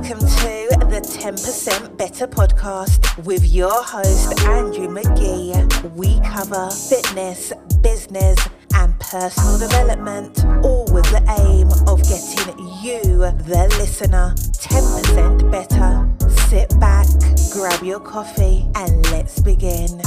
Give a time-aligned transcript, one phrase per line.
[0.00, 5.92] Welcome to the 10% Better podcast with your host, Andrew McGee.
[5.94, 8.38] We cover fitness, business,
[8.72, 13.02] and personal development, all with the aim of getting you,
[13.44, 16.08] the listener, 10% better.
[16.48, 17.06] Sit back,
[17.52, 20.00] grab your coffee, and let's begin.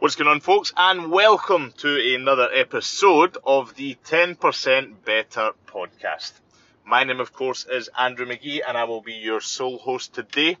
[0.00, 6.34] What's going on, folks, and welcome to another episode of the 10% Better podcast.
[6.86, 10.56] My name, of course, is Andrew McGee, and I will be your sole host today.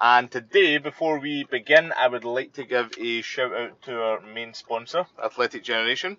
[0.00, 4.20] And today, before we begin, I would like to give a shout out to our
[4.22, 6.16] main sponsor, Athletic Generation.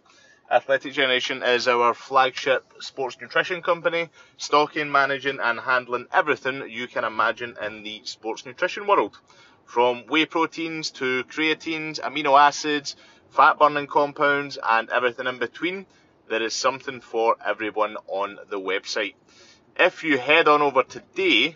[0.51, 7.03] Athletic Generation is our flagship sports nutrition company, stocking, managing, and handling everything you can
[7.03, 9.17] imagine in the sports nutrition world
[9.69, 12.95] from whey proteins to creatines, amino acids,
[13.29, 15.85] fat burning compounds, and everything in between.
[16.27, 19.13] There is something for everyone on the website.
[19.79, 21.55] If you head on over today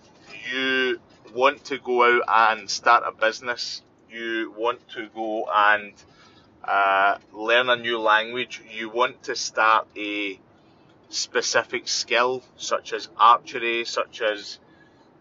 [0.51, 0.99] You
[1.33, 3.81] want to go out and start a business.
[4.09, 5.93] You want to go and
[6.63, 8.61] uh, learn a new language.
[8.71, 10.39] You want to start a
[11.09, 14.59] specific skill, such as archery, such as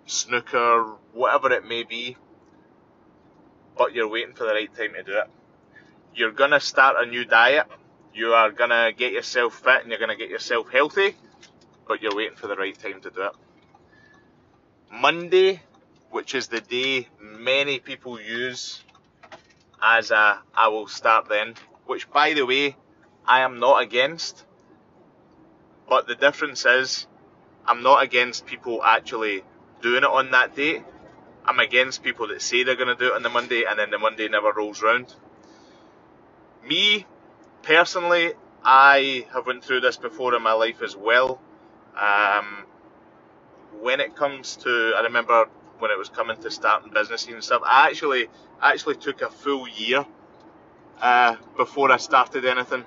[0.07, 2.17] snooker, whatever it may be,
[3.77, 5.31] but you're waiting for the right time to do it.
[6.15, 7.67] You're gonna start a new diet,
[8.15, 11.17] you are gonna get yourself fit and you're gonna get yourself healthy,
[11.87, 13.33] but you're waiting for the right time to do it.
[14.91, 15.63] Monday,
[16.11, 18.83] which is the day many people use
[19.83, 21.55] as a I will start then,
[21.87, 22.77] which by the way,
[23.27, 24.45] I am not against.
[25.89, 27.07] But the difference is,
[27.67, 29.45] I'm not against people actually
[29.83, 30.85] doing it on that date.
[31.47, 33.91] I'm against people that say they're going to do it on the Monday and then
[33.91, 35.15] the Monday never rolls round.
[36.69, 37.07] Me,
[37.63, 38.35] personally,
[38.65, 41.41] I have went through this before in my life as well.
[42.01, 42.67] Um,
[43.81, 45.47] when it comes to, I remember
[45.79, 48.29] when it was coming to starting businesses and stuff, I actually
[48.63, 50.07] actually took a full year
[51.01, 52.85] uh, before I started anything.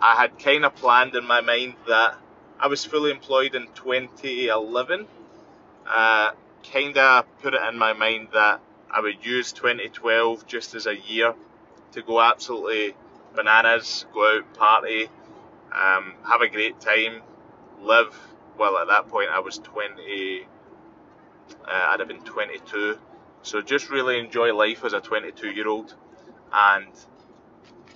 [0.00, 2.16] I had kind of planned in my mind that
[2.60, 5.06] I was fully employed in 2011.
[5.86, 6.30] Uh,
[6.72, 8.60] kind of put it in my mind that
[8.90, 11.34] I would use 2012 just as a year
[11.92, 12.94] to go absolutely
[13.34, 15.08] bananas, go out, party,
[15.72, 17.22] um, have a great time,
[17.80, 18.14] live.
[18.58, 20.46] Well, at that point, I was 20,
[21.64, 22.98] uh, I'd have been 22.
[23.42, 25.94] So just really enjoy life as a 22 year old
[26.52, 26.88] and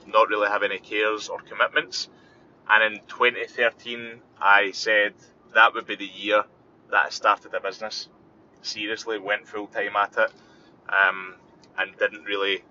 [0.07, 2.09] not really have any cares or commitments.
[2.69, 5.15] And in 2013, I said
[5.55, 6.45] that would be the year
[6.91, 8.09] that I started a business.
[8.63, 10.31] Seriously, went full time at it,
[10.89, 11.35] um,
[11.79, 12.63] and didn't really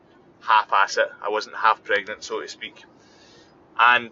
[0.41, 1.09] half-ass it.
[1.21, 2.83] I wasn't half pregnant, so to speak.
[3.77, 4.11] And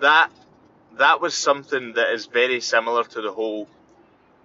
[0.00, 0.30] that
[0.98, 3.68] that was something that is very similar to the whole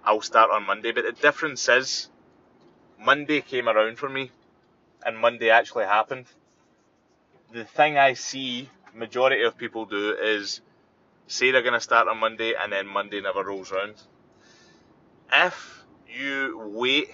[0.04, 0.92] I'll start on Monday.
[0.92, 2.08] But the difference is
[2.98, 4.30] Monday came around for me,
[5.04, 6.26] and Monday actually happened
[7.52, 10.60] the thing I see majority of people do is
[11.26, 13.94] say they're going to start on Monday and then Monday never rolls around.
[15.32, 17.10] If you wait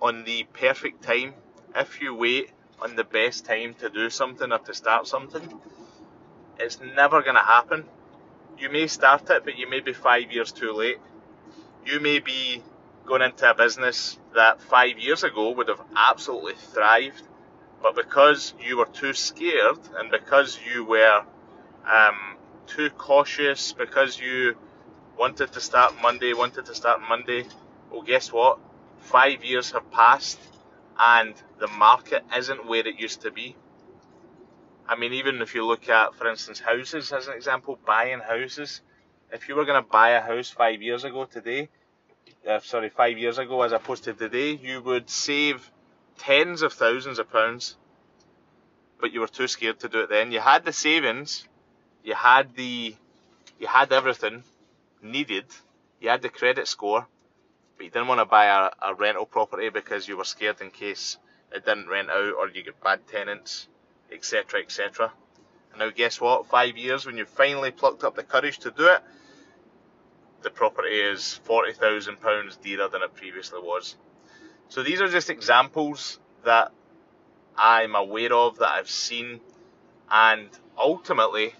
[0.00, 1.34] on the perfect time,
[1.74, 5.60] if you wait on the best time to do something or to start something,
[6.58, 7.84] it's never going to happen.
[8.58, 10.98] You may start it, but you may be five years too late.
[11.84, 12.62] You may be
[13.06, 17.22] going into a business that five years ago would have absolutely thrived
[17.82, 21.22] but because you were too scared and because you were
[21.90, 22.36] um,
[22.66, 24.56] too cautious because you
[25.18, 27.44] wanted to start Monday, wanted to start Monday.
[27.90, 28.58] Well, guess what?
[28.98, 30.38] Five years have passed
[30.98, 33.56] and the market isn't where it used to be.
[34.86, 38.80] I mean, even if you look at, for instance, houses as an example, buying houses,
[39.32, 41.68] if you were going to buy a house five years ago today,
[42.48, 45.70] uh, sorry, five years ago as opposed to today, you would save
[46.20, 47.76] tens of thousands of pounds,
[49.00, 50.32] but you were too scared to do it then.
[50.32, 51.48] You had the savings,
[52.04, 52.94] you had the,
[53.58, 54.44] you had everything
[55.02, 55.46] needed,
[56.00, 57.06] you had the credit score,
[57.76, 60.70] but you didn't want to buy a, a rental property because you were scared in
[60.70, 61.16] case
[61.52, 63.68] it didn't rent out or you get bad tenants
[64.12, 65.12] etc., etc.
[65.70, 66.46] And now, guess what?
[66.46, 69.02] Five years when you finally plucked up the courage to do it,
[70.42, 73.96] the property is forty thousand pounds dearer than it previously was.
[74.70, 76.70] So these are just examples that
[77.56, 79.40] I'm aware of that I've seen,
[80.08, 81.54] and ultimately,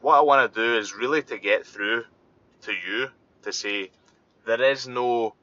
[0.00, 2.04] what I want to do is really to get through
[2.62, 3.08] to you
[3.42, 3.90] to say
[4.46, 5.34] there is no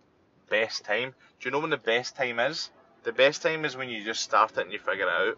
[0.49, 1.13] best time.
[1.39, 2.71] Do you know when the best time is?
[3.03, 5.37] The best time is when you just start it and you figure it out.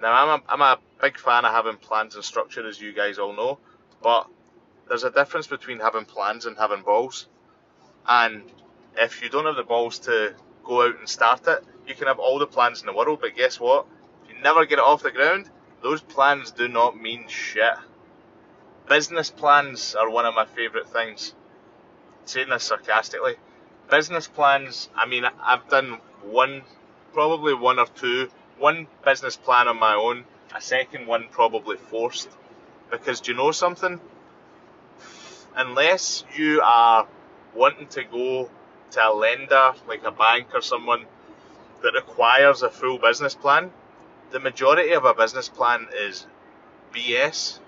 [0.00, 3.18] Now, I'm a, I'm a big fan of having plans and structure, as you guys
[3.18, 3.58] all know,
[4.02, 4.26] but
[4.88, 7.26] there's a difference between having plans and having balls.
[8.06, 8.42] And
[8.96, 10.34] if you don't have the balls to
[10.64, 13.36] go out and start it, you can have all the plans in the world, but
[13.36, 13.86] guess what?
[14.24, 15.50] If you never get it off the ground,
[15.82, 17.74] those plans do not mean shit.
[18.88, 21.34] Business plans are one of my favourite things.
[22.20, 23.34] I'm saying this sarcastically.
[23.90, 26.62] Business plans, I mean, I've done one,
[27.12, 28.28] probably one or two
[28.58, 32.28] one business plan on my own, a second one probably forced.
[32.90, 34.00] Because do you know something?
[35.54, 37.06] Unless you are
[37.54, 38.50] wanting to go
[38.92, 41.04] to a lender like a bank or someone
[41.82, 43.70] that requires a full business plan,
[44.30, 46.26] the majority of a business plan is
[46.92, 47.58] BS.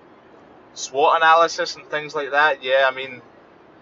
[0.73, 3.21] SWOT analysis and things like that, yeah, I mean,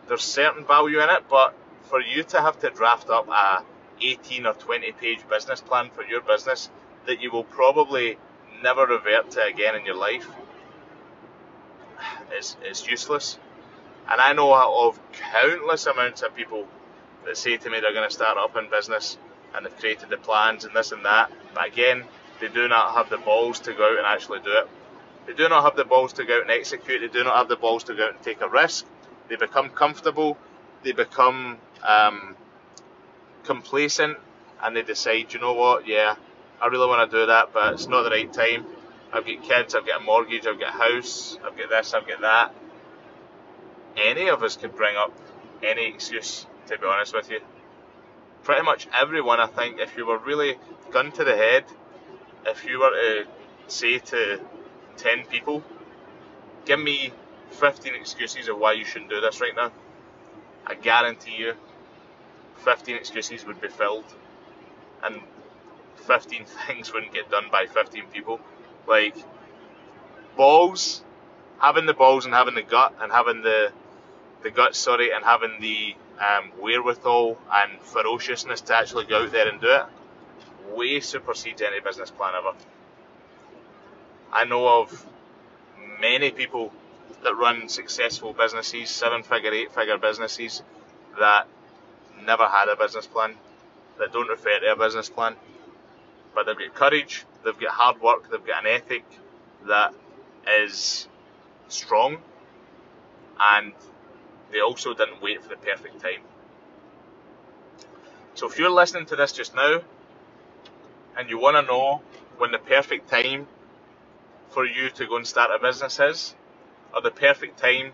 [0.08, 1.54] there's certain value in it, but
[1.84, 3.64] for you to have to draft up a
[4.02, 6.70] 18 or 20 page business plan for your business
[7.06, 8.18] that you will probably
[8.62, 10.28] never revert to again in your life
[12.38, 13.38] is, is useless.
[14.10, 16.68] And I know of countless amounts of people
[17.28, 19.18] that say to me they're going to start up in business
[19.56, 22.04] and they've created the plans and this and that, but again,
[22.40, 24.68] they do not have the balls to go out and actually do it.
[25.28, 27.02] They do not have the balls to go out and execute.
[27.02, 28.86] They do not have the balls to go out and take a risk.
[29.28, 30.38] They become comfortable.
[30.84, 32.36] They become um,
[33.44, 34.18] complacent,
[34.64, 35.88] and they decide, you know what?
[35.88, 36.16] Yeah,
[36.62, 38.66] I really want to do that, but it's not the right time.
[39.12, 42.08] I've got kids, I've got a mortgage, I've got a house, I've got this, I've
[42.08, 42.56] got that.
[43.96, 45.12] Any of us could bring up
[45.64, 47.40] any excuse, to be honest with you.
[48.44, 50.58] Pretty much everyone, I think, if you were really
[50.92, 51.66] gun to the head,
[52.46, 53.26] if you were to
[53.68, 54.40] say to
[54.98, 55.64] 10 people,
[56.66, 57.12] give me
[57.52, 59.72] 15 excuses of why you shouldn't do this right now,
[60.66, 61.54] I guarantee you
[62.58, 64.06] 15 excuses would be filled.
[65.04, 65.22] And
[65.98, 68.40] 15 things wouldn't get done by 15 people.
[68.88, 69.16] Like,
[70.36, 71.04] balls,
[71.60, 73.72] having the balls and having the gut and having the,
[74.44, 79.48] the guts, sorry, and having the um, wherewithal and ferociousness to actually go out there
[79.48, 79.86] and do it,
[80.76, 82.58] way supersedes any business plan ever.
[84.32, 85.06] I know of
[86.00, 86.72] many people
[87.24, 90.62] that run successful businesses, seven figure, eight figure businesses,
[91.20, 91.48] that
[92.24, 93.36] never had a business plan,
[94.00, 95.36] that don't refer to a business plan,
[96.36, 99.06] but they've got courage, they've got hard work, they've got an ethic
[99.68, 99.94] that
[100.62, 101.08] is
[101.68, 102.18] strong,
[103.40, 103.74] and
[104.52, 106.22] they also didn't wait for the perfect time.
[108.34, 109.82] So if you're listening to this just now,
[111.18, 112.02] and you want to know
[112.38, 113.48] when the perfect time
[114.50, 116.36] for you to go and start a business is,
[116.94, 117.92] or the perfect time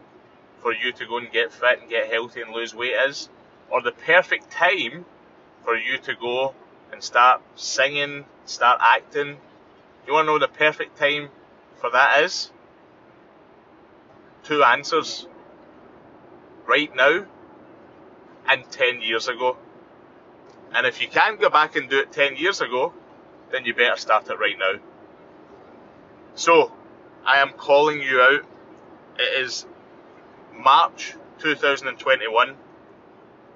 [0.61, 3.29] for you to go and get fit and get healthy and lose weight is,
[3.69, 5.05] or the perfect time
[5.63, 6.53] for you to go
[6.91, 9.37] and start singing, start acting.
[10.05, 11.29] You want to know the perfect time
[11.79, 12.51] for that is?
[14.43, 15.27] Two answers.
[16.67, 17.25] Right now
[18.49, 19.57] and 10 years ago.
[20.73, 22.93] And if you can't go back and do it 10 years ago,
[23.51, 24.79] then you better start it right now.
[26.35, 26.71] So,
[27.25, 28.45] I am calling you out.
[29.19, 29.65] It is
[30.53, 32.55] March 2021.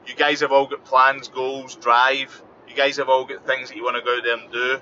[0.05, 3.77] You guys have all got plans, goals, drive, You guys have all got things that
[3.77, 4.79] you want to go out there and do.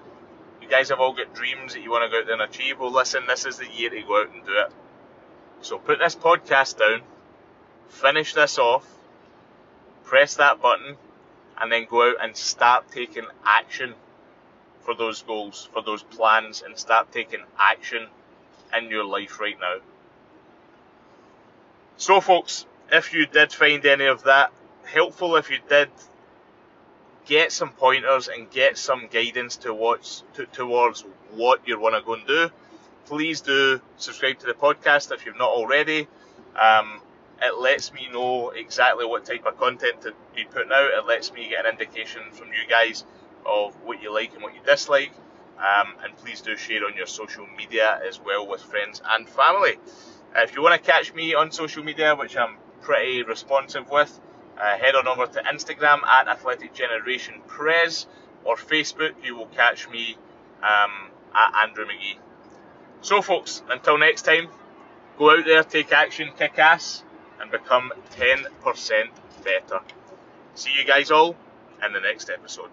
[0.61, 2.79] You guys have all got dreams that you want to go out there and achieve.
[2.79, 4.71] Well, listen, this is the year to go out and do it.
[5.61, 7.01] So put this podcast down,
[7.89, 8.87] finish this off,
[10.03, 10.95] press that button,
[11.59, 13.93] and then go out and start taking action
[14.81, 18.07] for those goals, for those plans, and start taking action
[18.77, 19.77] in your life right now.
[21.97, 24.51] So, folks, if you did find any of that
[24.83, 25.89] helpful, if you did
[27.25, 31.01] get some pointers and get some guidance towards to, towards
[31.31, 32.49] what you want to go and do,
[33.05, 36.07] please do subscribe to the podcast if you've not already.
[36.59, 37.01] Um,
[37.41, 40.91] it lets me know exactly what type of content to be putting out.
[40.91, 43.03] It lets me get an indication from you guys
[43.45, 45.11] of what you like and what you dislike.
[45.57, 49.77] Um, and please do share on your social media as well with friends and family.
[50.35, 54.19] If you want to catch me on social media, which I'm pretty responsive with,
[54.59, 58.05] uh, head on over to Instagram at Athletic Generation Prez
[58.43, 59.13] or Facebook.
[59.23, 60.17] You will catch me
[60.61, 62.17] um, at Andrew McGee.
[63.01, 64.47] So, folks, until next time,
[65.17, 67.03] go out there, take action, kick ass,
[67.45, 69.11] and become 10%
[69.43, 69.81] better.
[70.55, 71.35] See you guys all
[71.85, 72.71] in the next episode.